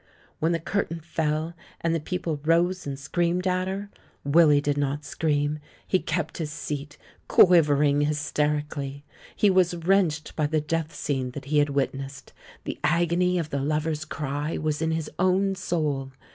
[0.39, 3.91] When the curtain fell and the people rose and screamed at her,
[4.23, 6.97] Willy did not scream; he kept his seat,
[7.29, 9.03] quiv ering hysterically.
[9.35, 12.33] He was wrenched by the death scene that he had witnessed;
[12.63, 16.13] the agony of the lover's cry was in his own soul.